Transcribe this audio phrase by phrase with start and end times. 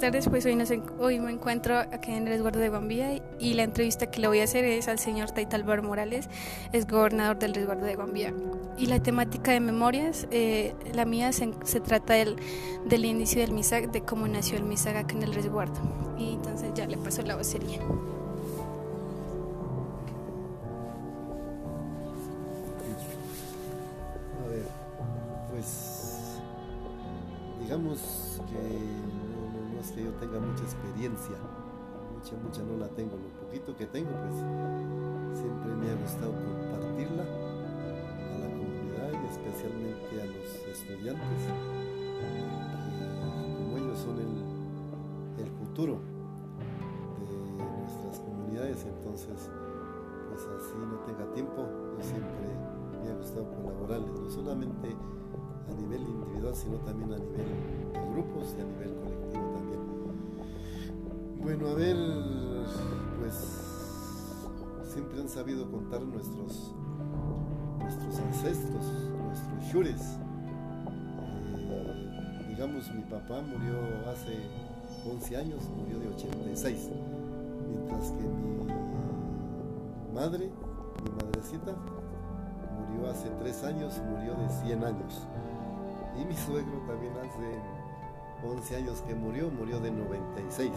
[0.00, 0.56] tardes, pues hoy,
[0.98, 4.40] hoy me encuentro aquí en el resguardo de Guambía y la entrevista que le voy
[4.40, 6.28] a hacer es al señor Taitalbar Morales,
[6.72, 8.32] es gobernador del resguardo de Guambía.
[8.78, 11.48] Y la temática de memorias, eh, la mía se,
[11.80, 12.36] trata del,
[12.86, 15.78] del, inicio del MISAC, de cómo nació el MISAC acá en el resguardo.
[16.18, 17.80] Y entonces ya le paso la vocería.
[24.38, 24.64] A ver,
[25.50, 26.40] pues
[27.60, 28.99] digamos que
[30.04, 31.36] yo tenga mucha experiencia,
[32.14, 34.34] mucha, mucha no la tengo, lo poquito que tengo, pues
[35.38, 41.42] siempre me ha gustado compartirla a la comunidad y especialmente a los estudiantes,
[42.16, 42.34] que
[43.56, 46.00] como ellos son el, el futuro
[47.58, 49.50] de nuestras comunidades, entonces
[50.28, 52.48] pues así no tenga tiempo, yo siempre
[53.02, 54.96] me ha gustado colaborarles, no solamente
[55.68, 57.44] a nivel individual, sino también a nivel
[57.92, 59.29] de grupos y a nivel colectivo.
[61.42, 61.96] Bueno, a ver,
[63.18, 63.34] pues
[64.92, 66.74] siempre han sabido contar nuestros,
[67.78, 68.84] nuestros ancestros,
[69.26, 70.18] nuestros shures.
[71.70, 73.74] Eh, digamos, mi papá murió
[74.10, 74.36] hace
[75.10, 76.90] 11 años, murió de 86,
[77.68, 80.50] mientras que mi madre,
[81.02, 81.74] mi madrecita,
[82.76, 85.26] murió hace 3 años, murió de 100 años.
[86.20, 90.70] Y mi suegro también hace 11 años que murió, murió de 96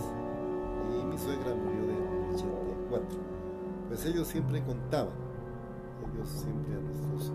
[1.00, 3.18] y mi suegra murió de 84.
[3.88, 5.14] Pues ellos siempre contaban,
[6.14, 7.32] ellos siempre a nuestros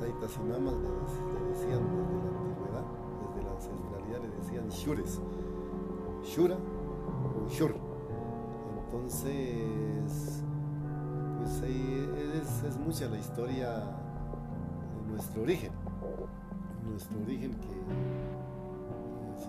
[0.00, 2.84] taitas y mamas le, decían desde la antigüedad,
[3.26, 5.20] desde la ancestralidad le decían shures,
[6.24, 7.74] shura o shur.
[8.84, 10.42] Entonces,
[11.38, 15.72] pues es, es mucha la historia de nuestro origen,
[16.88, 17.78] nuestro origen que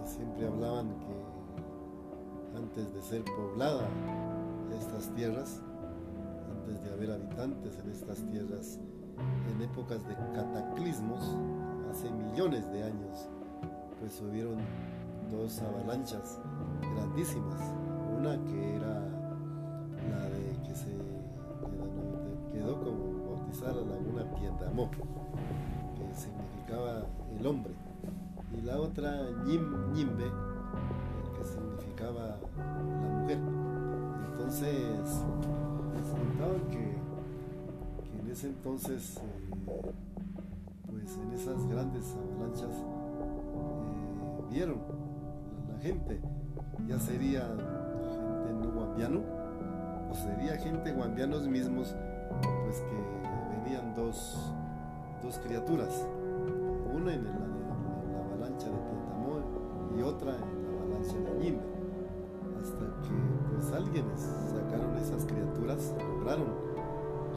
[0.06, 1.39] siempre hablaban que
[2.62, 3.88] antes de ser poblada
[4.78, 5.62] estas tierras,
[6.52, 8.80] antes de haber habitantes en estas tierras,
[9.52, 11.24] en épocas de cataclismos,
[11.92, 13.30] hace millones de años,
[14.00, 14.58] pues hubieron
[15.32, 16.40] dos avalanchas
[16.96, 17.62] grandísimas.
[18.18, 19.00] Una que era
[20.10, 20.92] la de que se
[22.52, 27.06] quedó como bautizada la laguna Piendamó, que significaba
[27.38, 27.74] el hombre,
[28.58, 30.49] y la otra Ñimbe,
[38.44, 39.92] entonces, eh,
[40.88, 44.80] pues en esas grandes avalanchas, eh, vieron
[45.72, 46.20] la, gente,
[46.88, 49.22] ya sería gente no guambiano,
[50.12, 51.96] o sería gente guambianos mismos,
[52.66, 54.38] pues que venían dos,
[55.24, 56.06] dos criaturas,
[56.94, 57.32] una en, la
[58.26, 59.44] avalancha de Pentamol
[59.98, 61.62] y otra en
[62.60, 66.69] hasta que pues alguien sacaron esas criaturas, lograron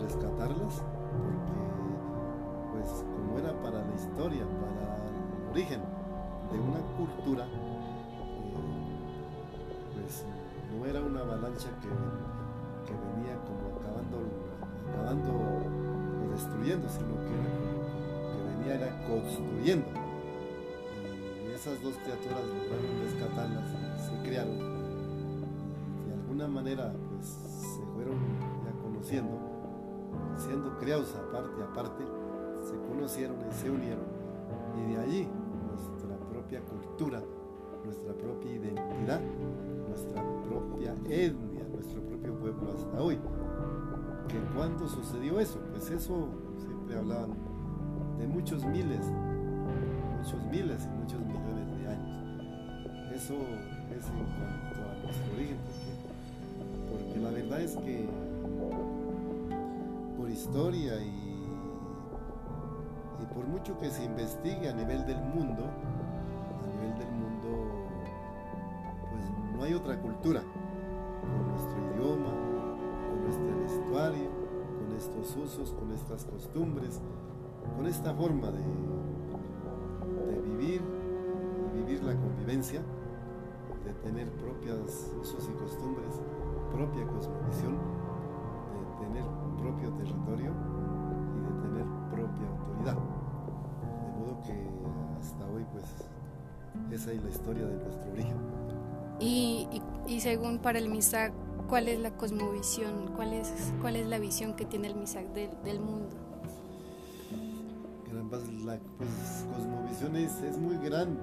[0.02, 0.82] rescatarlas,
[1.12, 1.52] porque
[2.72, 5.80] pues como era para la historia, para el origen
[6.50, 7.50] de una cultura, eh,
[9.94, 10.24] pues
[10.76, 11.88] no era una avalancha que,
[12.86, 14.18] que venía como acabando,
[14.90, 17.36] acabando o destruyendo, sino que,
[18.32, 19.86] que venía era construyendo.
[21.54, 23.70] Esas dos criaturas lograron rescatarlas,
[24.02, 28.16] se crearon y de alguna manera pues se fueron
[28.64, 29.38] ya conociendo,
[30.52, 32.04] siendo criados aparte a parte,
[32.62, 34.04] se conocieron y se unieron
[34.76, 35.28] y de allí
[35.66, 37.22] nuestra propia cultura,
[37.82, 39.20] nuestra propia identidad,
[39.88, 43.18] nuestra propia etnia, nuestro propio pueblo hasta hoy.
[44.28, 45.58] ¿Que cuándo sucedió eso?
[45.70, 47.30] Pues eso siempre hablaban
[48.18, 49.00] de muchos miles,
[50.18, 51.42] muchos miles y muchos miles
[53.14, 55.58] eso es en cuanto a nuestro origen,
[56.90, 58.08] porque, la verdad es que
[60.42, 61.46] historia y,
[63.22, 67.48] y por mucho que se investigue a nivel del mundo, a nivel del mundo,
[69.12, 69.22] pues
[69.56, 70.42] no hay otra cultura.
[70.42, 72.32] Con nuestro idioma,
[73.08, 74.30] con nuestro vestuario,
[74.80, 77.00] con estos usos, con estas costumbres,
[77.76, 78.64] con esta forma de,
[80.32, 80.82] de vivir
[81.72, 82.82] y vivir la convivencia
[83.84, 86.20] de tener propios usos y costumbres,
[86.72, 87.78] propia cosmovisión,
[89.56, 90.52] propio territorio
[91.36, 92.96] y de tener propia autoridad.
[93.80, 94.70] De modo que
[95.18, 95.84] hasta hoy pues
[96.90, 98.36] esa es la historia de nuestro origen.
[99.20, 99.68] Y,
[100.08, 101.32] y, según para el MISAC,
[101.68, 103.12] ¿cuál es la cosmovisión?
[103.14, 106.16] ¿Cuál es, cuál es la visión que tiene el MISAC del, del mundo?
[108.64, 111.20] La pues, cosmovisión es, es muy grande,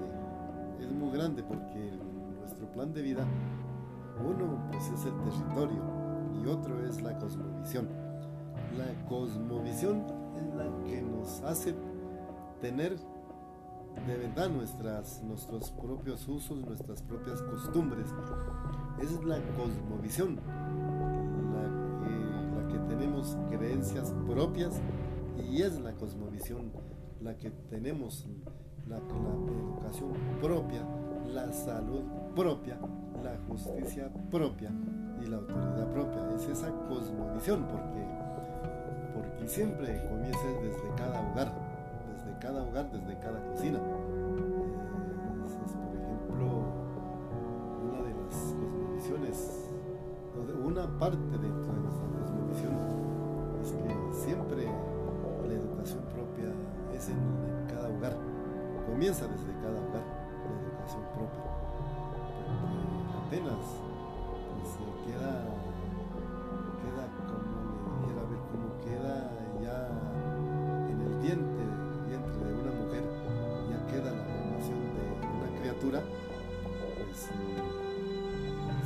[0.79, 1.91] es muy grande porque
[2.39, 3.25] nuestro plan de vida,
[4.23, 5.81] uno pues es el territorio
[6.41, 7.87] y otro es la cosmovisión.
[8.77, 10.03] La cosmovisión
[10.37, 11.73] es la que nos hace
[12.61, 12.97] tener
[14.07, 18.07] de verdad nuestras, nuestros propios usos, nuestras propias costumbres.
[19.01, 20.37] Es la cosmovisión,
[21.53, 24.79] la que, tenemos creencias propias
[25.49, 26.71] y es la cosmovisión
[27.21, 28.25] la que tenemos
[28.87, 30.81] la, educación propia,
[31.27, 32.01] la salud
[32.35, 32.79] propia,
[33.23, 34.71] la justicia propia
[35.21, 36.35] y la autoridad propia.
[36.35, 38.28] Es esa cosmovisión porque
[39.49, 41.51] siempre comienza desde cada hogar,
[42.13, 43.79] desde cada hogar, desde cada cocina.
[76.01, 77.29] Pues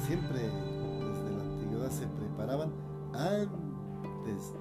[0.05, 2.71] siempre desde la antigüedad se preparaban
[3.13, 4.53] antes,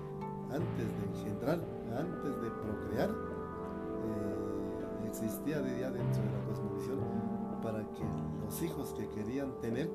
[0.51, 1.61] antes de engendrar,
[1.97, 3.11] antes de procrear
[5.13, 6.99] existía de día dentro de la cosmovisión
[7.63, 8.03] para que
[8.45, 9.91] los hijos que querían tener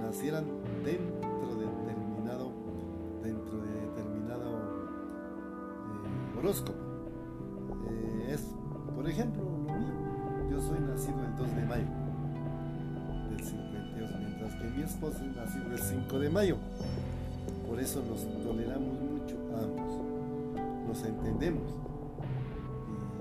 [0.00, 0.46] nacieran
[0.84, 2.52] dentro de determinado,
[3.22, 4.58] dentro de determinado
[6.34, 6.87] eh, horóscopo.
[15.00, 16.56] Mientras que mi esposa es nacido el 5 de mayo.
[17.68, 19.92] Por eso nos toleramos mucho ambos,
[20.86, 21.74] nos entendemos.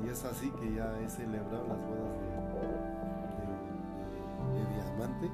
[0.10, 2.38] Es así que ya he celebrado las bodas de,
[4.74, 5.30] diamante,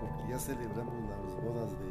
[0.00, 1.88] porque ya celebramos las bodas de,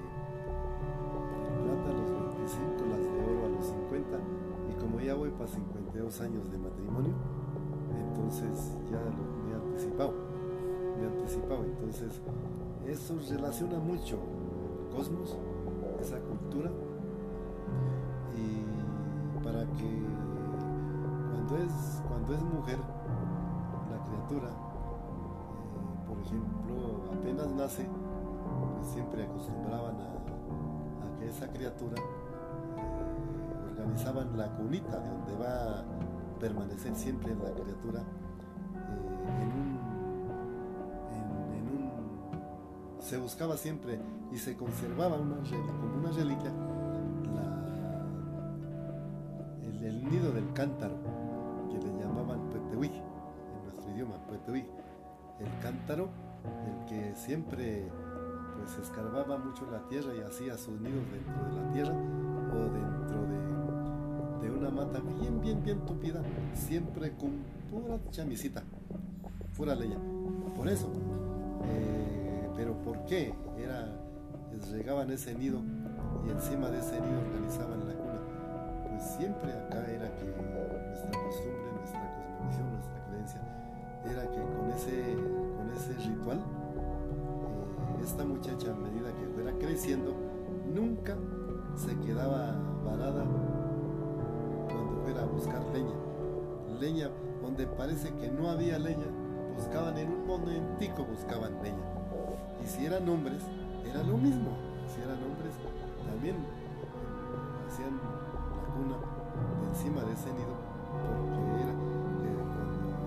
[1.64, 4.20] plata a los 25, las de oro a los 50,
[4.70, 7.14] y como ya voy para 52 años de matrimonio,
[7.98, 10.14] entonces ya me he anticipado,
[10.98, 12.22] me he anticipado, entonces
[12.92, 15.38] eso relaciona mucho el cosmos,
[16.02, 16.72] esa cultura,
[18.36, 20.06] y para que
[21.32, 22.78] cuando es, cuando es mujer,
[23.90, 27.88] la criatura, eh, por ejemplo, apenas nace,
[28.76, 30.10] pues siempre acostumbraban a,
[31.20, 35.84] que esa criatura eh, organizaban la cunita de donde va a
[36.40, 39.79] permanecer siempre la criatura eh, en, un,
[43.10, 44.00] se buscaba siempre
[44.32, 46.52] y se conservaba una como una reliquia
[49.82, 50.94] el nido del cántaro
[51.72, 54.16] en nuestro idioma,
[55.40, 56.10] el cántaro,
[56.68, 57.90] el que siempre
[58.58, 63.22] pues escarbaba mucho la tierra y hacía sus nidos dentro de la tierra o dentro
[64.42, 66.22] de, una mata bien, bien, bien tupida,
[66.54, 67.32] siempre con
[67.72, 68.62] pura chamisita,
[69.58, 69.98] pura leña.
[70.56, 70.92] Por eso,
[72.84, 73.34] ¿por qué?
[73.58, 73.88] Era,
[74.72, 75.60] regaban ese nido
[76.26, 78.20] y encima de ese nido organizaban la cuna.
[78.90, 83.42] Pues siempre acá era que nuestra costumbre, nuestra nuestra creencia,
[84.06, 85.16] era que con ese,
[85.58, 90.14] con ese ritual, eh, esta muchacha a medida que fuera creciendo,
[90.74, 91.16] nunca
[91.76, 93.26] se quedaba varada
[94.68, 95.96] cuando fuera a buscar leña.
[96.80, 97.10] Leña
[97.42, 99.08] donde parece que no había leña,
[99.56, 101.99] buscaban en un momentico, buscaban leña.
[102.64, 103.42] Y si eran hombres,
[103.86, 104.52] era lo mismo.
[104.94, 105.54] Si eran hombres,
[106.06, 106.36] también
[107.68, 108.98] hacían la cuna
[109.70, 110.56] encima de ese nido,
[111.36, 111.74] porque era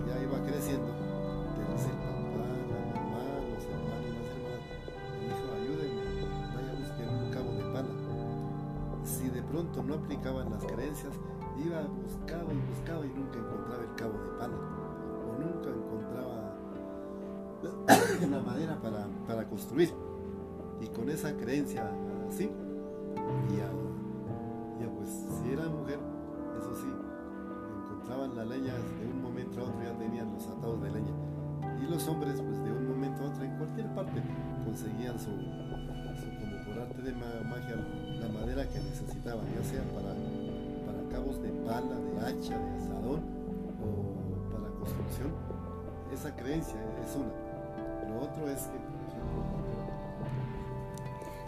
[0.06, 4.62] ya iba creciendo, te dice el papá, la mamá, los hermanos, las hermanas,
[5.22, 6.04] dijo, ayúdenme,
[6.54, 7.92] vaya a buscar un cabo de pala.
[9.04, 11.12] Si de pronto no aplicaban las creencias,
[11.58, 16.51] iba, buscaba y buscaba y nunca encontraba el cabo de pala, o nunca encontraba
[18.30, 19.92] la madera para, para construir.
[20.80, 21.88] Y con esa creencia
[22.28, 22.50] así,
[23.54, 23.70] ya,
[24.80, 25.98] ya pues si era mujer,
[26.58, 26.90] eso sí,
[27.84, 31.12] encontraban la leña de un momento a otro ya tenían los atados de leña.
[31.80, 34.22] Y los hombres pues de un momento a otro en cualquier parte
[34.64, 37.76] conseguían su, como por arte de magia
[38.20, 40.14] la madera que necesitaban ya sea para,
[40.86, 43.20] para cabos de pala, de hacha, de asadón
[43.82, 45.30] o para construcción.
[46.12, 47.41] Esa creencia es una
[48.22, 48.62] otro es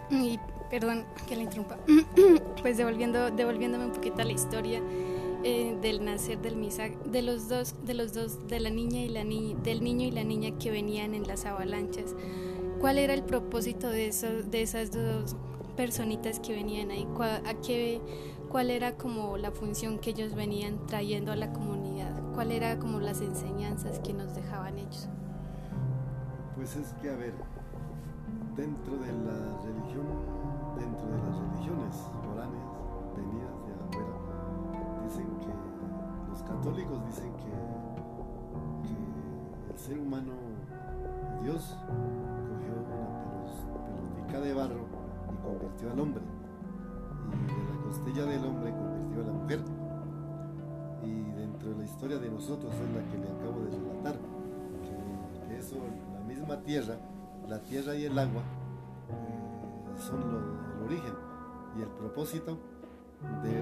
[0.09, 0.39] que y
[0.69, 1.77] perdón que la interrumpa
[2.61, 4.81] pues devolviendo devolviéndome un poquito a la historia
[5.47, 9.09] eh, del nacer del Misak, de los dos, de los dos, de la niña y
[9.09, 12.15] la niña, del niño y la niña que venían en las avalanchas.
[12.81, 15.35] ¿Cuál era el propósito de, eso, de esas dos
[15.77, 17.07] personitas que venían ahí?
[17.15, 18.01] ¿Cuál, a qué,
[18.49, 22.11] ¿Cuál era como la función que ellos venían trayendo a la comunidad?
[22.33, 25.07] ¿Cuál era como las enseñanzas que nos dejaban ellos?
[26.65, 27.35] Pues es que, a ver,
[28.57, 30.07] dentro de la religión,
[30.73, 31.93] dentro de las religiones
[32.25, 32.65] foráneas,
[33.15, 34.17] venidas de afuera,
[35.05, 35.53] dicen que
[36.27, 37.53] los católicos dicen que,
[39.71, 40.31] el ser humano,
[41.43, 43.13] Dios, cogió una
[43.85, 44.87] pelotica de barro
[45.31, 46.23] y convirtió al hombre.
[47.29, 49.61] Y de la costilla del hombre convirtió a la mujer.
[51.03, 54.17] Y dentro de la historia de nosotros es la que le acabo de relatar,
[55.47, 55.75] que eso,
[56.35, 56.97] misma tierra,
[57.47, 58.41] la tierra y el agua
[59.09, 61.13] eh, son el origen
[61.77, 62.57] y el propósito
[63.41, 63.61] de,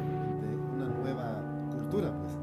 [0.74, 2.34] una nueva cultura, pues.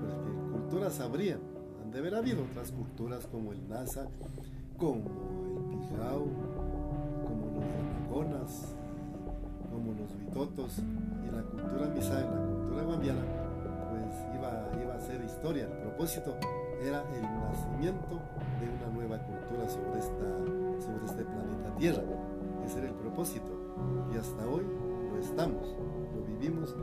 [0.00, 1.40] Porque culturas habrían,
[1.82, 4.06] han de haber habido otras culturas como el Nasa,
[4.78, 6.26] como el Pijao,
[7.24, 8.74] como los Anaconas,
[9.70, 13.20] como los Vitotos, y la cultura Misá, la cultura guambiana,
[13.90, 15.64] pues iba, iba a ser historia.
[15.64, 16.34] El propósito
[16.80, 18.20] era el nacimiento
[18.60, 20.26] de una nueva cultura sobre, esta,
[20.80, 22.02] sobre este planeta Tierra.
[22.64, 23.50] Ese era el propósito.
[24.12, 24.64] Y hasta hoy
[25.10, 25.76] lo estamos,
[26.14, 26.74] lo vivimos.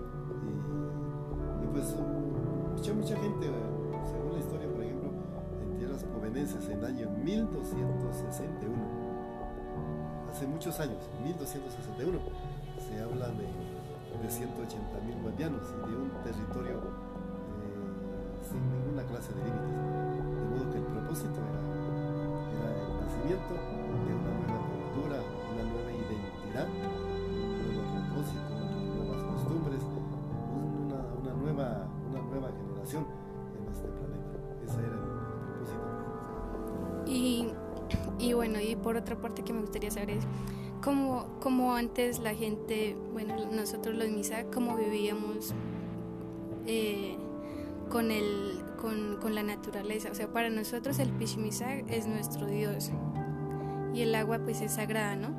[1.63, 1.95] Y, pues
[2.75, 3.47] mucha, mucha gente,
[4.05, 5.09] según la historia, por ejemplo,
[5.61, 8.75] en tierras provenenses en el año 1261,
[10.31, 12.19] hace muchos años, 1261,
[12.79, 13.47] se habla de,
[14.21, 17.14] de 180 mil guardianos y de un territorio
[18.55, 19.75] sin ninguna clase de límites.
[19.75, 21.59] De modo que el propósito era,
[22.71, 25.17] el nacimiento de una nueva cultura,
[25.51, 28.51] una nueva identidad, un nuevo propósito,
[28.95, 33.03] nuevas costumbres, una, nueva, una nueva generación
[33.59, 34.35] en este planeta.
[34.63, 35.03] Ese era el,
[35.51, 35.83] propósito.
[37.07, 37.51] Y,
[38.19, 40.23] y bueno, y por otra parte que me gustaría saber es,
[40.81, 45.53] ¿cómo, cómo antes la gente, bueno, nosotros los MISA, cómo vivíamos?
[46.67, 47.17] Eh,
[47.89, 50.09] con, el, con, con, la naturaleza.
[50.11, 52.91] O sea, para nosotros el Pishimisag es nuestro Dios
[53.93, 55.29] y el agua pues es sagrada, ¿no?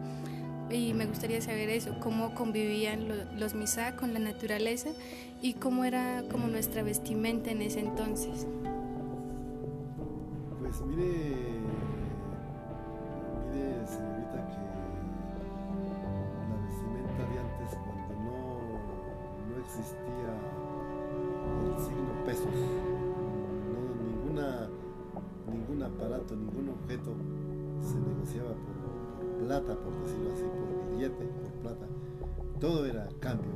[0.70, 3.54] Y me gustaría saber eso, cómo convivían los, los
[3.98, 4.90] con la naturaleza
[5.40, 8.46] y cómo era como nuestra vestimenta en ese entonces.
[10.58, 11.55] Pues mire
[25.96, 27.12] aparato, ningún objeto
[27.80, 31.86] se negociaba por, plata, por decirlo así, por billete, por plata.
[32.60, 33.50] Todo era cambio.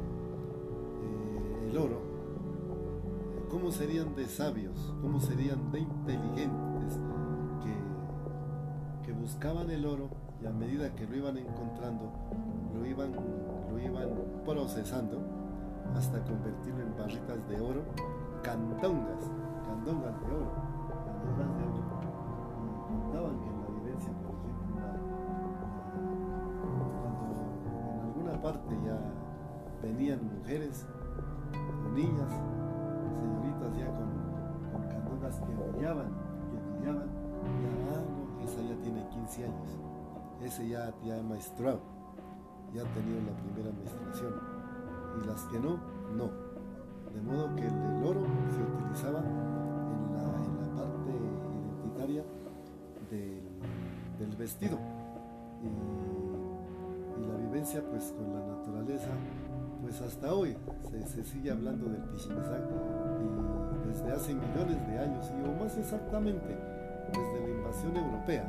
[1.02, 2.00] Eh, el oro,
[3.50, 4.94] ¿cómo serían de sabios?
[5.02, 6.98] ¿Cómo serían de inteligentes
[7.62, 10.08] que, que buscaban el oro
[10.42, 12.10] y a medida que lo iban encontrando,
[12.74, 13.12] lo iban,
[13.70, 14.08] lo iban
[14.44, 15.20] procesando
[15.94, 17.82] hasta convertirlo en barritas de oro,
[18.42, 19.30] candongas,
[19.66, 20.52] candongas de oro,
[21.26, 21.89] candongas de oro.
[28.40, 28.98] En parte ya
[29.82, 30.86] venían mujeres
[31.84, 32.32] o niñas,
[33.20, 34.08] señoritas ya con,
[34.72, 36.08] con candongas que brillaban,
[36.50, 39.78] que brillaban, ya, ah, esa ya tiene 15 años,
[40.42, 41.80] ese ya, ya ha maestrado,
[42.72, 44.34] ya ha tenido la primera menstruación
[45.20, 45.78] y las que no,
[46.16, 46.50] no.
[47.12, 48.22] De modo que el, oro
[48.54, 52.24] se utilizaba en la, parte identitaria
[53.10, 54.78] del, vestido.
[55.62, 56.39] Y,
[57.26, 59.10] la vivencia pues con la naturaleza,
[59.82, 60.56] pues hasta hoy
[61.06, 66.56] se, sigue hablando del Pichimizak y desde hace millones de años, y o más exactamente
[67.12, 68.44] desde la invasión europea,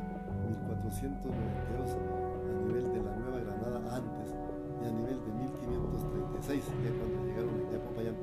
[0.67, 4.33] 1492, a nivel de la Nueva Granada antes,
[4.81, 8.15] y a nivel de 1536, ya cuando llegaron a Yapopayán,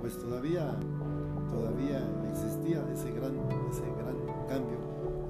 [0.00, 0.70] pues todavía,
[1.50, 3.34] todavía existía ese gran,
[3.70, 4.16] ese gran
[4.48, 4.78] cambio,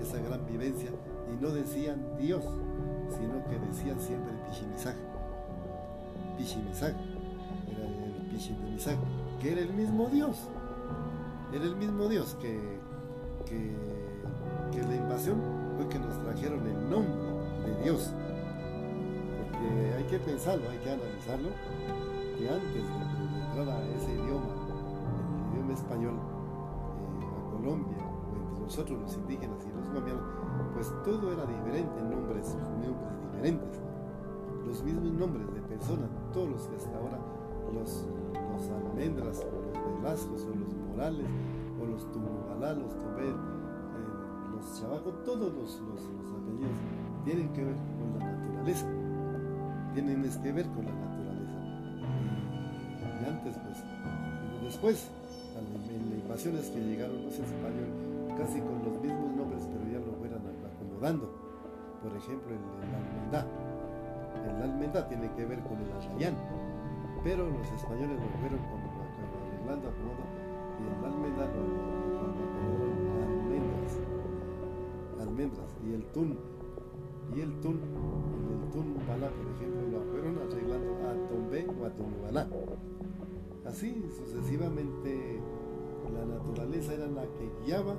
[0.01, 0.91] esa gran vivencia,
[1.33, 2.45] y no decían Dios,
[3.21, 4.97] sino que decían siempre Pichimisag.
[6.39, 6.95] Pichimisag,
[7.71, 8.97] era el Pichimisag,
[9.41, 10.49] que era el mismo Dios,
[11.53, 12.59] era el mismo Dios que,
[13.47, 13.77] que,
[14.81, 15.37] la invasión
[15.77, 17.15] fue que nos trajeron el nombre
[17.67, 18.11] de Dios
[19.97, 21.49] hay que pensarlo, hay que analizarlo,
[22.39, 24.49] que antes de entrar a ese idioma,
[25.47, 26.15] el idioma español,
[27.21, 30.23] eh, a Colombia, entre nosotros los indígenas y los colombianos,
[30.75, 33.81] pues todo era diferente, nombres, nombres diferentes,
[34.67, 37.19] los mismos nombres de personas, todos los que hasta ahora
[37.73, 41.27] los, los almendras, o los velascos, o los morales,
[41.81, 43.35] o los tumubalá, los tobé, eh,
[44.55, 46.77] los chabacos, todos los, los, apellidos
[47.25, 48.87] tienen que ver con la naturaleza,
[49.95, 51.61] tienen que ver con la naturaleza.
[53.21, 53.79] Y, antes, pues,
[54.63, 55.09] después,
[55.57, 57.95] en las invasiones que llegaron los españoles,
[58.37, 60.20] casi con los mismos nombres, pero ya lo
[61.01, 63.47] Por ejemplo, el, el almendá.
[64.45, 66.35] El almendá tiene que ver con el arrayán,
[67.25, 68.81] pero los españoles lo fueron con,
[69.49, 70.29] arreglando, acomodando,
[70.77, 71.63] y el almendá lo,
[72.13, 72.29] lo,
[73.25, 73.93] almendras,
[75.21, 76.39] almendras, y el tun,
[77.35, 81.91] y el tun, el tun balá, por ejemplo, lo fueron arreglando a tombe o a
[81.91, 82.47] tumbalá.
[83.67, 85.41] Así sucesivamente
[86.13, 87.97] la naturaleza era la que guiaba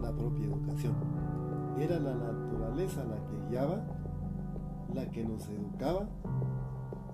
[0.00, 0.94] la propia educación.
[1.80, 3.80] Era la naturaleza la que guiaba,
[4.92, 6.06] la que nos educaba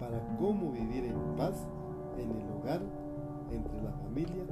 [0.01, 1.69] para cómo vivir en paz
[2.19, 2.81] en el hogar,
[3.53, 4.45] entre la familia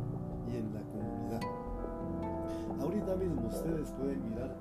[0.47, 1.40] y en la comunidad.
[2.80, 4.54] Ahorita mismo ustedes pueden mirar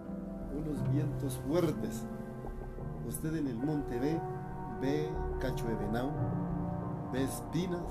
[0.57, 2.03] unos vientos fuertes.
[3.07, 4.19] Usted en el monte ve,
[4.81, 5.07] ve
[5.39, 6.09] cacho de venado,
[7.11, 7.83] ve espinas,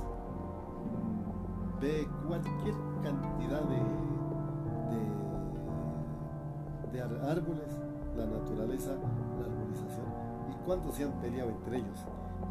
[1.80, 3.76] ve cualquier cantidad de
[4.90, 5.21] de
[7.00, 7.72] árboles,
[8.16, 10.06] la naturaleza, la arbolización.
[10.50, 11.98] ¿Y cuántos se han peleado entre ellos?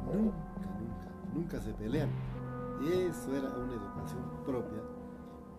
[0.05, 0.36] Nunca,
[0.79, 2.10] nunca, nunca se pelean.
[2.81, 4.81] Y eso era una educación propia.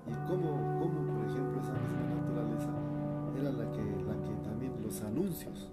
[0.07, 2.69] Y como, como por ejemplo, esa misma naturaleza
[3.39, 5.71] era la que, la que también los anuncios,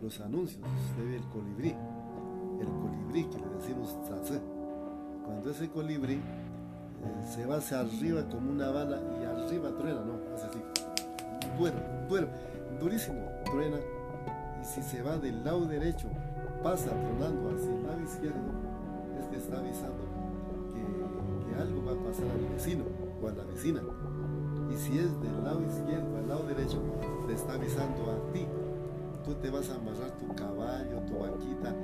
[0.00, 1.76] los anuncios, usted ve el colibrí,
[2.60, 4.40] el colibrí que le decimos tzatze.
[5.26, 10.34] Cuando ese colibrí eh, se va hacia arriba como una bala y arriba truena, no,
[10.34, 10.58] hace así
[11.58, 11.76] bueno,
[12.08, 12.28] bueno,
[12.80, 13.78] durísimo, truena.
[14.60, 16.08] Y si se va del lado derecho,
[16.62, 18.52] pasa tronando hacia el lado izquierdo,
[19.18, 20.04] es que está avisando
[20.72, 22.84] que, algo va a pasar al vecino
[23.22, 23.80] o a la vecina.
[24.70, 26.80] Y si es del lado izquierdo al lado derecho,
[27.26, 28.46] te está avisando a ti.
[29.24, 31.74] Tú te vas a amarrar tu caballo, tu vaquita,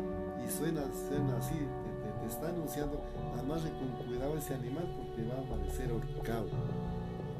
[0.44, 3.00] y suena, suena así, te, está anunciando,
[3.38, 6.48] amarre con cuidado ese animal porque va a amanecer horcado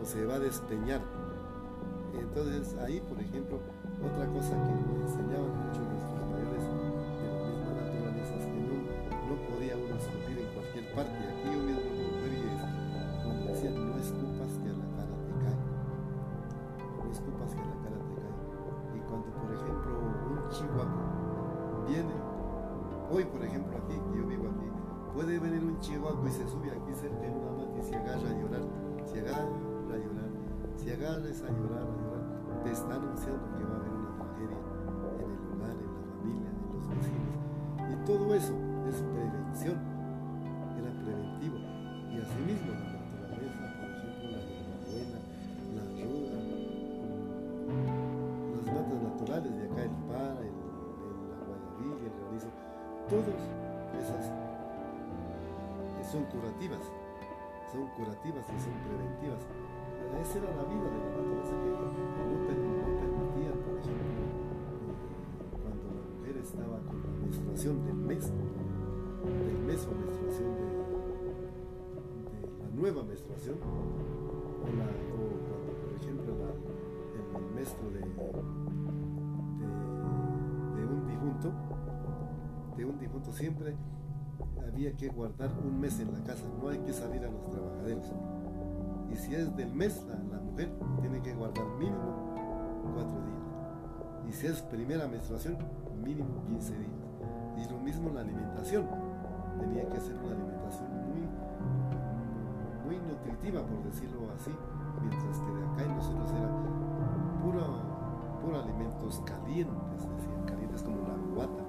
[0.01, 1.01] o se va a despeñar.
[2.21, 3.59] Entonces ahí, por ejemplo,
[4.05, 5.98] otra cosa que me enseñaban mucho
[53.09, 53.41] todas
[53.97, 54.29] esas
[56.13, 56.81] son curativas,
[57.73, 59.45] son curativas y son preventivas.
[60.21, 61.89] Esa era la vida de la naturaleza que no,
[62.49, 64.25] permitía, por ejemplo,
[65.61, 70.65] cuando la mujer estaba con la menstruación del mes, del mes o menstruación de,
[72.61, 74.85] la nueva menstruación, o, cuando,
[75.81, 78.01] por ejemplo, el, menstruo de,
[80.77, 81.53] de, un difunto,
[82.79, 83.75] de un difunto siempre
[84.67, 88.13] había que guardar un mes en la casa, no hay que salir a los trabajaderos
[89.11, 92.35] y si es del mes, la, mujer tiene que guardar mínimo
[92.95, 94.29] cuatro días.
[94.29, 95.57] Y si es primera menstruación,
[96.05, 96.91] mínimo 15 días.
[97.57, 98.87] Y lo mismo la alimentación.
[99.59, 101.27] Tenía que ser una alimentación muy,
[102.85, 104.51] muy nutritiva, por decirlo así.
[105.01, 106.49] Mientras que de acá en nosotros era
[107.43, 107.81] puro,
[108.43, 111.68] puro alimentos calientes, decían, calientes como la guata,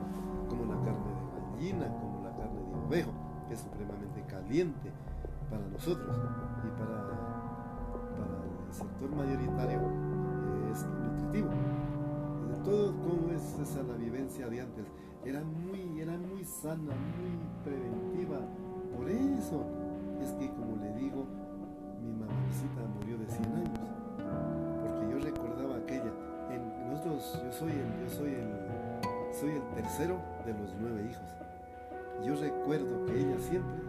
[0.84, 3.12] carne de gallina, como la carne de ovejo,
[3.48, 4.92] que es supremamente caliente
[5.50, 6.16] para nosotros
[6.64, 7.00] y para
[8.68, 11.50] el sector mayoritario eh, es nutritivo.
[12.50, 14.86] De todo cómo es esa la vivencia de antes.
[15.26, 18.40] Era muy, era muy sana, muy preventiva.
[18.96, 19.66] Por eso
[20.22, 21.26] es que, como le digo,
[22.02, 23.80] mi mamacita murió de 100 años.
[24.82, 26.14] Porque yo recordaba aquella.
[26.52, 28.69] En, nosotros, yo soy el, yo soy el,
[29.32, 31.28] soy el tercero de los nueve hijos.
[32.26, 33.80] Yo recuerdo que ella siempre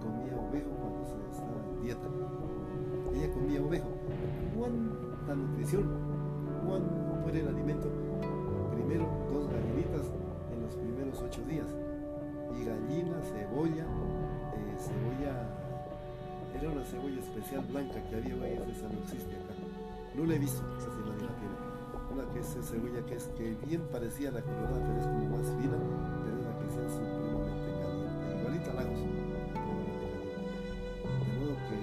[0.00, 2.08] comía ovejo cuando se estaba en dieta.
[3.14, 3.88] Ella comía ovejo
[4.56, 5.88] cuánta nutrición,
[6.66, 7.88] cuánto fue el alimento.
[8.72, 10.10] Primero dos gallinitas
[10.52, 11.66] en los primeros ocho días.
[12.54, 14.76] Y gallina, cebolla, eh,
[17.18, 19.54] especial blanca que había hoy, esa no existe acá.
[20.14, 21.71] No la he visto, sí nadie la tiene.
[22.12, 25.46] Una que es cebolla que es que bien parecía la colorada, pero es como más
[25.60, 25.76] fina,
[26.24, 28.38] pero es la que es supremamente caliente.
[28.38, 29.06] Igualita a Lagos, De
[31.38, 31.76] modo que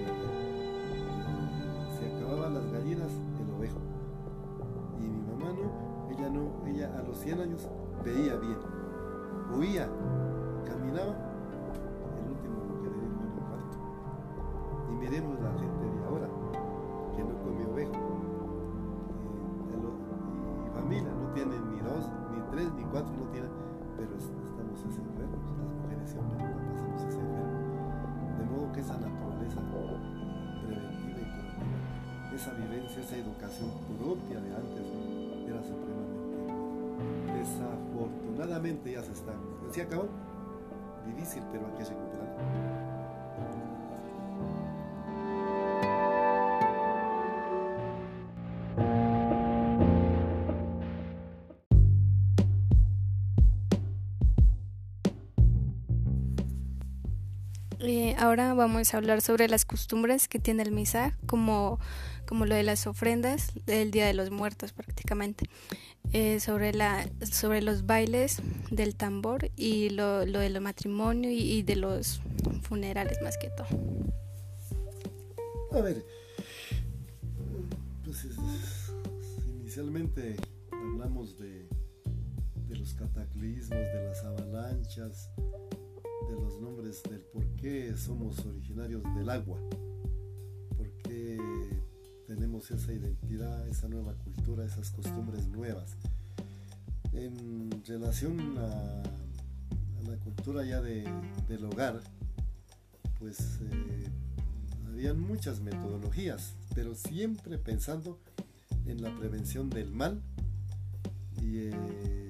[1.98, 3.12] se acababan las gallinas,
[3.42, 3.82] el ovejo.
[5.00, 5.68] Y mi mamá no,
[6.12, 7.68] ella no, ella a los 100 años
[8.04, 8.58] veía bien,
[9.58, 9.90] oía,
[10.66, 11.29] caminaba
[33.60, 34.86] educación propia de antes,
[35.48, 35.90] era supremamente
[37.40, 39.34] desafortunadamente ya se está,
[39.72, 40.08] se acabó,
[41.06, 42.69] difícil, pero hay que recuperar.
[58.20, 61.80] Ahora vamos a hablar sobre las costumbres que tiene el misa, como,
[62.28, 65.50] como lo de las ofrendas del Día de los Muertos prácticamente,
[66.12, 71.78] eh, sobre, la, sobre los bailes del tambor y lo, lo del matrimonio y, de
[71.78, 72.22] los
[72.62, 73.68] funerales más que todo.
[75.72, 76.04] A ver,
[78.04, 78.28] pues
[79.48, 80.36] inicialmente
[80.72, 81.70] hablamos de,
[82.68, 85.30] de los cataclismos, de las avalanchas,
[86.30, 89.60] de los nombres del por qué somos originarios del agua,
[90.78, 91.38] por qué
[92.28, 95.96] tenemos esa identidad, esa nueva cultura, esas costumbres nuevas.
[97.14, 99.04] En relación a,
[100.08, 101.04] la cultura ya de,
[101.48, 102.00] del hogar,
[103.20, 104.08] pues eh,
[104.88, 108.20] habían muchas metodologías, pero siempre pensando
[108.86, 110.22] en la prevención del mal
[111.42, 112.29] y eh,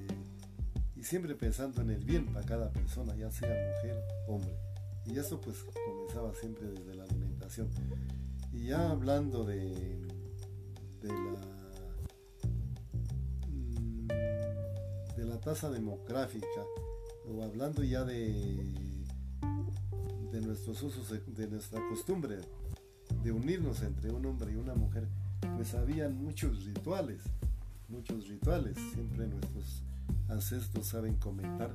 [1.00, 4.54] y siempre pensando en el bien para cada persona, ya sea mujer, hombre.
[5.06, 7.70] Y eso pues comenzaba siempre desde la alimentación.
[8.52, 9.70] Y ya hablando de,
[11.00, 11.40] de la
[13.48, 14.08] mm,
[15.16, 16.66] de la tasa demográfica
[17.26, 19.06] o hablando ya de
[20.32, 22.40] de nuestros usos de nuestra costumbre
[23.22, 25.08] de unirnos entre un hombre y una mujer
[25.56, 27.22] pues habían muchos rituales
[27.88, 29.82] muchos rituales siempre nuestros
[30.30, 31.72] ancestros saben comentar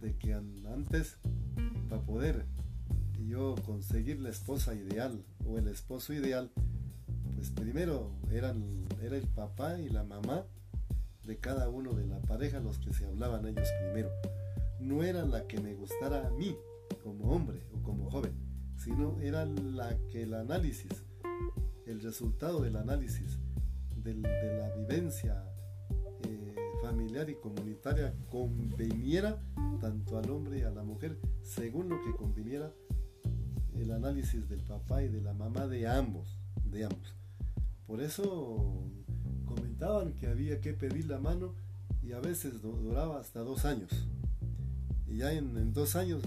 [0.00, 1.18] de que antes
[1.88, 2.44] para poder
[3.26, 6.50] yo conseguir la esposa ideal o el esposo ideal
[7.34, 10.44] pues primero eran era el papá y la mamá
[11.24, 14.10] de cada uno de la pareja los que se hablaban ellos primero.
[14.80, 16.56] No era la que me gustara a mí
[17.02, 18.32] como hombre o como joven
[18.76, 21.04] sino era la que el análisis
[21.86, 23.38] el resultado del análisis
[23.96, 25.47] de la vivencia
[26.98, 29.38] familiar y comunitaria conveniera
[29.80, 32.72] tanto al hombre y a la mujer según lo que conviniera
[33.76, 37.14] el análisis del papá y de la mamá de ambos, de ambos.
[37.86, 38.82] Por eso
[39.44, 41.54] comentaban que había que pedir la mano
[42.02, 43.90] y a veces duraba hasta dos años.
[45.06, 46.24] Y ya en, dos años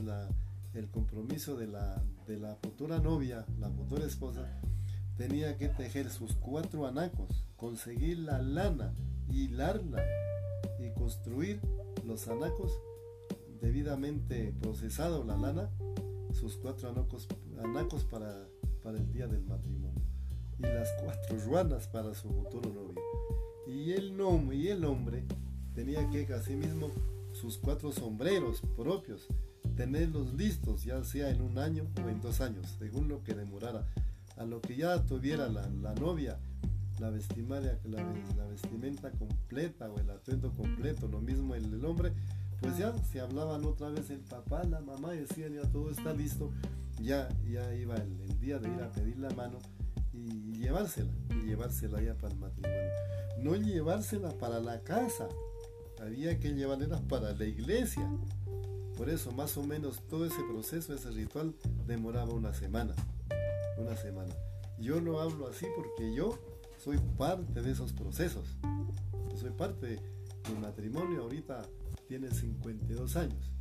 [0.74, 4.48] el compromiso de la, de la futura novia, la futura esposa,
[5.18, 8.94] tenía que tejer sus cuatro anacos, conseguir la lana,
[9.30, 10.02] hilarla,
[10.82, 11.60] y construir
[12.06, 12.80] los anacos
[13.62, 15.70] debidamente procesado la lana,
[16.34, 17.28] sus cuatro anacos,
[17.64, 18.48] anacos para,
[18.84, 20.02] para el día del matrimonio
[20.58, 23.02] y las cuatro ruanas para su futuro novio.
[23.68, 25.26] Y el, nombre, y el hombre
[25.74, 26.90] tenía que asimismo
[27.34, 29.28] sus cuatro sombreros propios,
[29.76, 33.88] tenerlos listos, ya sea en un año o en dos años, según lo que demorara.
[34.38, 36.40] A lo que ya tuviera la, la novia
[37.02, 37.10] la
[38.48, 42.14] vestimenta, completa o el atuendo completo, lo mismo el, el hombre,
[42.62, 46.52] pues ya se hablaban otra vez el papá, la mamá, decían ya todo está listo,
[47.02, 49.60] ya, ya iba el, día de ir a pedir la mano
[50.14, 52.92] y, llevársela, y llevársela ya para el matrimonio.
[53.40, 55.28] No llevársela para la casa,
[56.00, 58.08] había que llevarla para la iglesia.
[58.96, 61.56] Por eso más o menos todo ese proceso, ese ritual
[61.88, 62.94] demoraba una semana.
[63.78, 64.36] Una semana.
[64.80, 66.38] Yo lo hablo así porque yo
[66.84, 68.58] soy parte de esos procesos.
[69.40, 70.00] soy parte
[70.50, 71.62] mi matrimonio, ahorita
[72.08, 73.52] tiene 52 años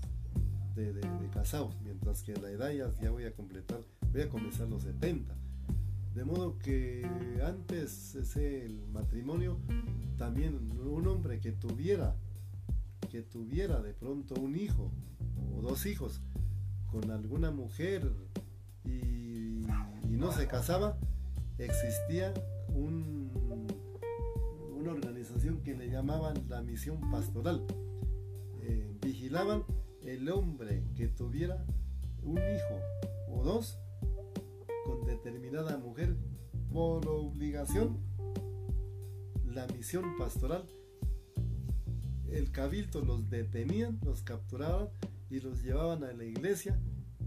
[0.75, 3.81] de, casados, mientras que la edad ya, voy a completar,
[4.13, 5.35] voy a comenzar los 70.
[6.15, 7.07] De modo que
[7.45, 9.59] antes ese el matrimonio,
[10.17, 12.17] también un hombre que tuviera,
[13.11, 14.91] que tuviera de pronto un hijo
[15.55, 16.23] o dos hijos
[16.91, 18.11] con alguna mujer
[18.85, 19.63] y
[20.09, 20.97] no se casaba,
[21.59, 22.33] existía
[22.75, 23.31] un,
[24.73, 27.65] una organización que le llamaban la misión pastoral.
[28.63, 29.65] Eh, vigilaban
[30.03, 31.65] el hombre que tuviera
[32.23, 32.81] un hijo
[33.29, 33.79] o dos
[34.85, 36.17] con determinada mujer
[36.73, 37.99] por obligación
[39.45, 40.67] la misión pastoral
[42.31, 44.89] el cabildo los detenían, los capturaban
[45.31, 46.79] y los llevaban a la iglesia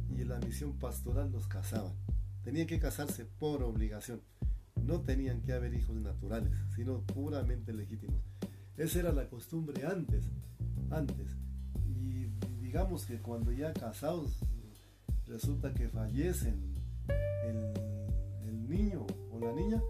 [0.10, 1.94] y la misión pastoral los casaban.
[2.44, 4.22] Tenían que casarse por obligación.
[4.84, 8.22] No tenían que haber hijos naturales, sino puramente legítimos.
[8.78, 10.26] Esa era la costumbre antes,
[10.90, 11.38] antes.
[11.86, 12.28] Y
[12.62, 14.40] digamos que cuando ya casados
[15.28, 16.76] resulta que fallecen
[17.46, 17.74] el,
[18.68, 19.82] niño o la niña,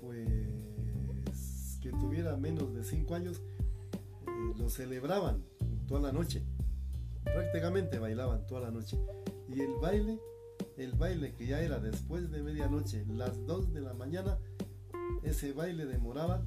[0.00, 3.42] pues que tuviera menos de 5 años,
[4.56, 5.44] lo celebraban
[5.86, 6.42] toda la noche.
[7.24, 8.98] Prácticamente bailaban toda la noche.
[9.48, 10.18] Y el baile,
[10.76, 14.38] el baile que ya era después de medianoche, las 2 de la mañana,
[15.22, 16.42] ese baile demoraba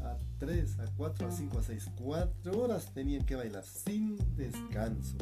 [0.00, 1.90] a 3, a 4, a 5, a 6.
[2.02, 5.16] 4 horas tenían que bailar sin descanso.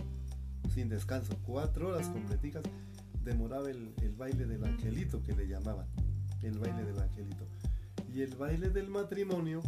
[0.74, 1.36] Sin descanso.
[1.46, 2.62] 4 horas completicas
[3.24, 5.86] demoraba el, el baile del angelito que le llamaban.
[6.42, 7.46] El baile del angelito.
[8.12, 9.62] Y el baile del matrimonio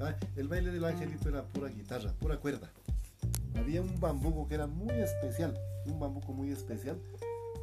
[0.00, 2.70] Ah, el baile del angelito era pura guitarra, pura cuerda.
[3.58, 7.00] Había un bambuco que era muy especial, un bambuco muy especial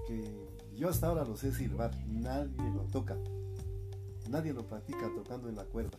[0.07, 3.17] que yo hasta ahora lo sé silbar, nadie lo toca,
[4.29, 5.97] nadie lo practica tocando en la cuerda.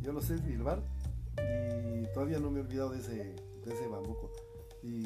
[0.00, 0.82] Yo lo sé silbar
[1.36, 4.30] y todavía no me he olvidado de ese, de ese bambuco.
[4.82, 5.04] Y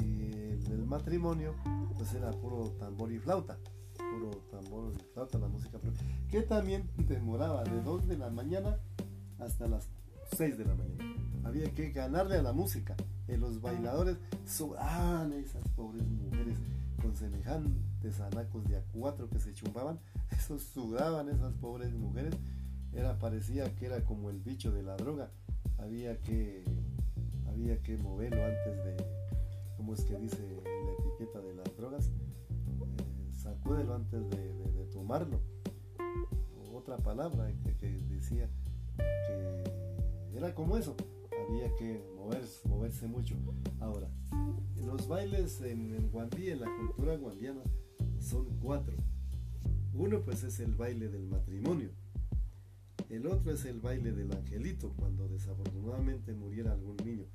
[0.71, 1.55] el, matrimonio
[1.97, 3.57] pues era puro tambor y flauta
[3.97, 5.79] puro tambor y flauta, la música,
[6.29, 8.77] que también demoraba de 2 de la mañana
[9.39, 9.89] hasta las
[10.37, 11.15] 6 de la mañana.
[11.43, 12.95] Había que ganarle a la música.
[13.27, 16.57] En los bailadores sobraban esas pobres mujeres
[17.01, 19.99] con semejantes anacos de a cuatro que se chumbaban.
[20.31, 22.33] Esos sudaban esas pobres mujeres.
[22.93, 25.31] Era, parecía que era como el bicho de la droga.
[25.79, 26.63] Había que,
[27.47, 28.95] había que moverlo antes de,
[29.77, 34.53] como es que dice la etiqueta de las drogas, eh, sacúdelo antes de,
[34.91, 35.39] tomarlo.
[36.73, 38.47] otra palabra que decía
[39.27, 40.95] que era como eso,
[41.47, 43.35] había que moverse, moverse mucho.
[43.79, 44.09] Ahora,
[44.83, 47.61] los bailes en, Guandí, en la cultura guandiana,
[48.19, 48.95] son cuatro.
[49.93, 51.89] Uno pues es el baile del matrimonio.
[53.09, 57.25] El otro es el baile del angelito, cuando desafortunadamente muriera algún niño.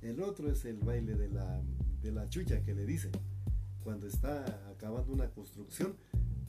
[0.00, 1.60] El otro es el baile de la,
[2.00, 3.12] de la chucha que le dicen.
[3.82, 5.96] Cuando está acabando una construcción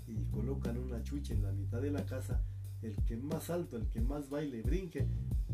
[0.07, 2.41] y colocan una chucha en la mitad de la casa,
[2.81, 5.07] el que más alto, el que más baile, brinque,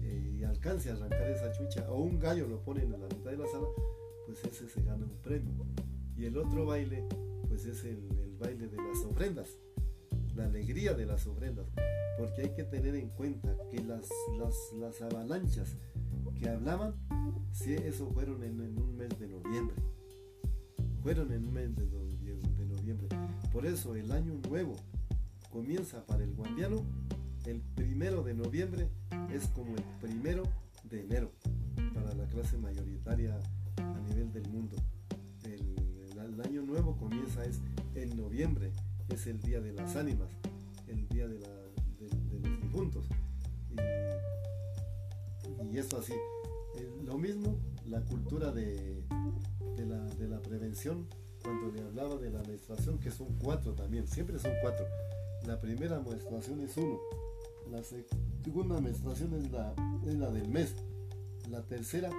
[0.06, 3.38] y alcance a arrancar esa chucha o un gallo lo ponen en la mitad de
[3.38, 3.68] la sala,
[4.26, 5.54] pues ese se gana un premio.
[6.18, 7.04] Y el otro baile,
[7.48, 8.00] pues es el,
[8.40, 9.58] baile de las ofrendas,
[10.36, 11.66] la alegría de las ofrendas,
[12.18, 15.78] porque hay que tener en cuenta que las, las, avalanchas
[16.38, 16.96] que hablaban,
[17.54, 19.76] si eso fueron en, un mes de noviembre,
[21.02, 23.08] fueron en un mes de, de noviembre.
[23.54, 24.76] Por eso el año nuevo
[25.50, 26.84] comienza para el guandiano
[27.46, 28.90] el primero de noviembre
[29.32, 30.44] es como el primero
[30.90, 31.32] de enero
[31.94, 33.40] para la clase mayoritaria
[33.78, 34.76] a nivel del mundo.
[35.44, 35.76] El,
[36.44, 37.62] año nuevo comienza es
[37.94, 38.74] en noviembre,
[39.10, 40.28] es el día de las ánimas,
[40.88, 43.08] el día de, los difuntos.
[45.64, 46.14] Y, eso así.
[47.06, 49.04] lo mismo la cultura de
[50.28, 51.08] la prevención,
[51.42, 54.86] cuando le hablaba de la menstruación, que son cuatro también, siempre son cuatro.
[55.46, 57.00] La primera menstruación es uno,
[57.72, 59.74] la segunda menstruación es la,
[60.06, 60.76] la del mes.
[61.50, 62.10] La tercera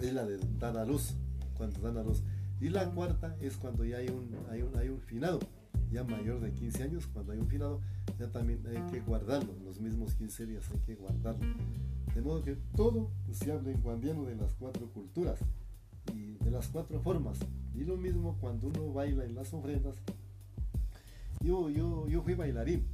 [0.00, 1.14] es la de dar a luz,
[1.56, 2.22] cuando dan a luz.
[2.60, 5.40] Y la cuarta es cuando ya hay un, hay un, hay un finado,
[5.90, 7.80] ya mayor de 15 años, cuando hay un finado,
[8.18, 11.44] ya también hay que guardarlo, los mismos 15 días hay que guardarlo.
[12.14, 15.38] De modo que todo se habla en guandiano de las cuatro culturas
[16.14, 17.38] y de las cuatro formas.
[17.74, 19.94] Y lo mismo cuando uno baila en las ofrendas.
[21.40, 22.86] Yo, yo, yo fui bailarín.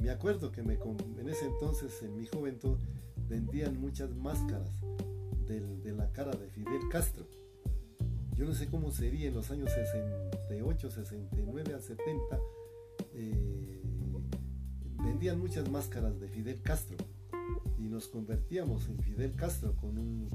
[0.00, 2.78] Me acuerdo que me, en ese entonces, en mi juventud,
[3.28, 4.70] vendían muchas máscaras
[5.46, 7.26] de la cara de Fidel Castro.
[8.34, 12.38] Yo no sé cómo sería en los años 68, 69 a 70.
[13.14, 13.82] Eh,
[15.02, 16.96] vendían muchas máscaras de Fidel Castro
[17.78, 20.28] y nos convertíamos en Fidel Castro con un,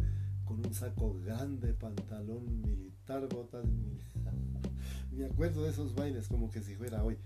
[0.43, 3.65] con un saco grande, pantalón militar, botas.
[5.11, 7.17] Me acuerdo de esos bailes como que si fuera hoy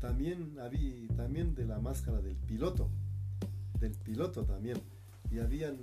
[0.00, 2.88] también había también de la máscara del piloto
[3.80, 4.78] del piloto también
[5.30, 5.76] y habían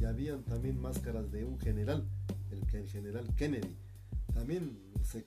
[0.00, 2.04] y habían también máscaras de un general
[2.50, 3.76] el el general Kennedy
[4.32, 5.24] también se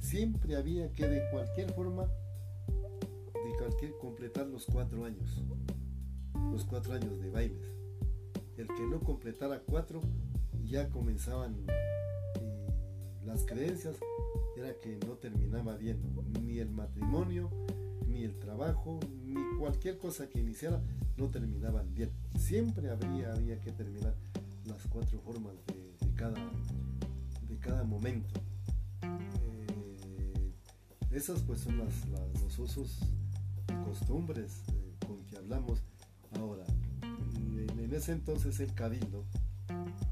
[0.00, 5.42] siempre había que de cualquier forma, de cualquier completar los cuatro años,
[6.52, 7.66] los cuatro años de bailes.
[8.56, 10.00] El que no completara cuatro,
[10.64, 12.66] ya comenzaban eh,
[13.24, 13.96] las creencias,
[14.56, 16.00] era que no terminaba bien
[16.42, 17.50] ni el matrimonio,
[18.06, 20.82] ni el trabajo, ni cualquier cosa que iniciara,
[21.16, 22.10] no terminaban bien.
[22.38, 24.14] Siempre habría, había que terminar
[24.64, 26.50] las cuatro formas de, cada,
[27.48, 28.40] de cada momento.
[29.02, 30.52] Eh,
[31.10, 32.06] esas pues son las,
[32.42, 32.98] los usos
[33.68, 35.82] y costumbres eh, con que hablamos
[36.38, 36.64] ahora.
[37.02, 39.24] En, ese entonces el cabildo,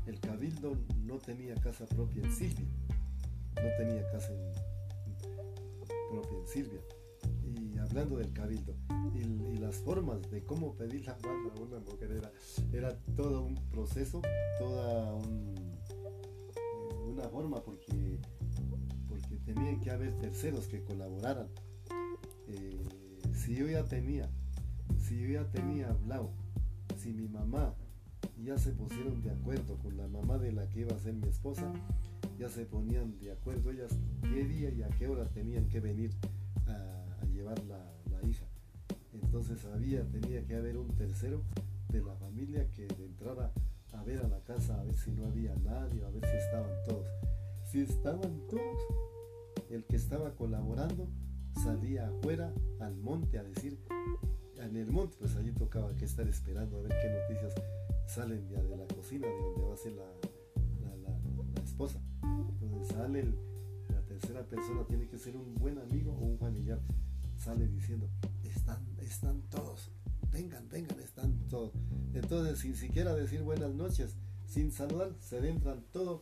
[0.07, 2.66] el cabildo no tenía casa propia en Silvia,
[3.57, 4.33] no tenía casa
[6.11, 6.81] propia en Silvia
[7.85, 8.75] hablando del cabildo
[9.14, 12.21] y, las formas de cómo pedir la mano a una mujer
[12.73, 14.21] era, todo un proceso,
[14.59, 15.75] toda eh,
[17.07, 18.19] una forma porque,
[19.09, 21.49] porque tenían que haber terceros que colaboraran.
[22.49, 22.83] Eh,
[23.33, 24.29] si yo ya tenía,
[24.99, 26.33] si yo ya tenía hablado,
[26.99, 27.75] si mi mamá
[28.43, 31.29] ya se pusieron de acuerdo con la mamá de la que iba a ser mi
[31.29, 31.73] esposa,
[32.38, 36.11] ya se ponían de acuerdo ellas qué día y a qué hora tenían que venir
[37.33, 37.81] llevar la,
[38.29, 38.47] hija.
[39.12, 41.42] Entonces había, tenía que haber un tercero
[41.90, 43.53] de la familia que entrara
[43.92, 46.73] a ver a la casa, a ver si no había nadie, a ver si estaban
[46.87, 47.07] todos.
[47.70, 48.79] Si estaban todos,
[49.68, 51.09] el que estaba colaborando
[51.62, 53.79] salía afuera al monte a decir,
[54.57, 57.55] en el monte, pues allí tocaba que estar esperando a ver qué noticias
[58.07, 60.07] salen de, de la cocina, de donde va a ser la,
[61.03, 62.01] la, esposa.
[62.60, 63.24] Entonces sale
[63.88, 66.80] la tercera persona, tiene que ser un buen amigo o un familiar
[67.38, 68.08] sale diciendo,
[68.42, 69.90] están, están todos,
[70.32, 71.72] vengan, vengan, están todos.
[72.14, 76.20] Entonces, sin siquiera decir buenas noches, sin saludar, se adentran todo,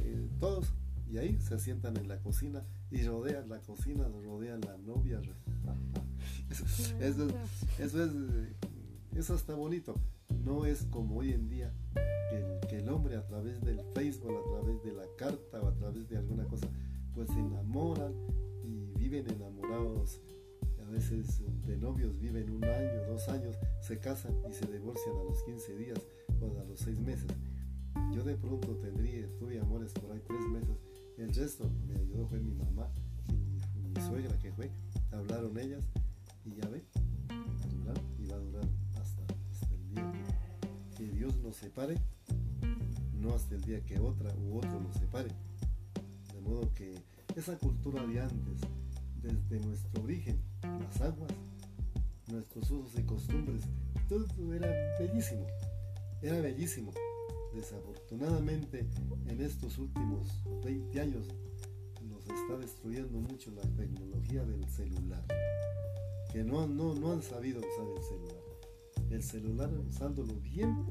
[0.00, 0.72] eh, todos
[1.08, 5.20] y ahí se sientan en la cocina y rodean la cocina, rodean la novia.
[6.50, 6.64] eso,
[7.00, 7.28] eso,
[7.78, 8.10] eso, es,
[9.14, 9.94] eso está bonito.
[10.44, 11.72] No es como hoy en día
[12.68, 16.08] que el, hombre a través del Facebook, a través de la carta o a través
[16.08, 16.68] de alguna cosa,
[17.14, 18.14] pues se enamoran
[18.62, 20.20] y viven enamorados.
[20.86, 25.24] A veces de novios viven un año, dos años, se casan y se divorcian a
[25.24, 25.98] los 15 días
[26.40, 27.30] o a los 6 meses.
[28.12, 30.76] Yo de pronto tendría, tuve amores por ahí tres meses,
[31.16, 32.90] el resto me ayudó fue mi mamá
[33.28, 34.70] y mi, suegra que fue,
[35.12, 35.84] hablaron ellas
[36.44, 36.84] y ya ve,
[41.20, 41.98] Dios nos separe,
[43.12, 45.28] no hasta el día que otra u otro nos separe.
[46.32, 46.94] De modo que
[47.36, 48.62] esa cultura de antes,
[49.20, 51.30] desde nuestro origen, las aguas,
[52.28, 53.64] nuestros usos y costumbres,
[54.08, 54.66] todo era
[54.98, 55.46] bellísimo,
[56.22, 56.90] era bellísimo.
[57.54, 58.86] Desafortunadamente
[59.26, 60.26] en estos últimos
[60.64, 61.28] 20 años
[62.08, 65.26] nos está destruyendo mucho la tecnología del celular,
[66.32, 68.39] que no, no, no han sabido usar el celular.
[69.10, 70.86] El celular usándolo bien,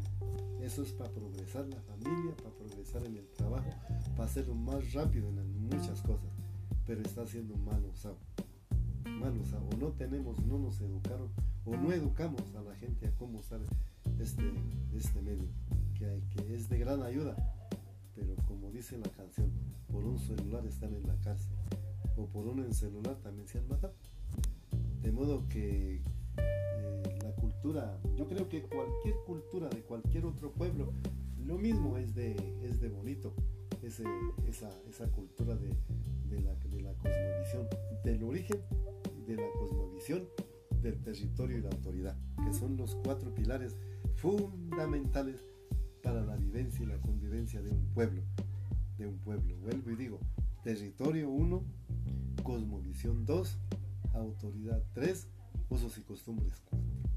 [0.62, 3.70] eso es para progresar la familia, para progresar en el trabajo,
[4.18, 6.30] para hacerlo más rápido en muchas cosas,
[6.86, 8.18] pero está siendo mal usado.
[9.06, 11.30] Malos o no tenemos, no nos educaron
[11.66, 13.62] o no educamos a la gente a cómo usar
[14.20, 14.52] este,
[14.94, 15.48] este medio,
[15.98, 17.38] que, hay, que es de gran ayuda,
[18.16, 19.50] pero como dice la canción,
[19.90, 21.56] por un celular están en la cárcel
[22.18, 23.94] o por un celular también se han matado.
[25.02, 26.02] De modo que
[27.63, 30.93] yo creo que cualquier cultura de cualquier otro pueblo,
[31.45, 33.34] lo mismo es de, es de bonito,
[33.84, 34.04] esa,
[34.88, 35.69] esa cultura de,
[36.30, 37.67] de, la, de la cosmovisión,
[38.04, 38.62] del origen
[39.28, 40.28] de la cosmovisión,
[40.82, 43.76] del territorio y la autoridad, que son los cuatro pilares
[44.15, 45.43] fundamentales
[46.02, 48.24] para la vivencia y la convivencia de un pueblo,
[48.98, 49.56] de un pueblo.
[49.58, 50.19] Vuelvo y digo,
[50.63, 51.63] territorio 1,
[52.43, 53.60] cosmovisión 2,
[54.13, 55.28] autoridad 3,
[55.69, 57.09] usos y costumbres 4.